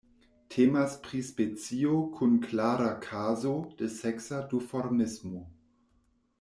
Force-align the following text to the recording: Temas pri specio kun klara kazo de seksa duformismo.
Temas 0.53 0.95
pri 1.07 1.19
specio 1.27 1.99
kun 2.15 2.33
klara 2.47 2.89
kazo 3.05 3.55
de 3.83 3.93
seksa 3.99 4.43
duformismo. 4.55 5.47